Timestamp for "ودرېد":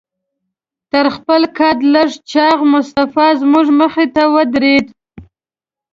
4.33-4.85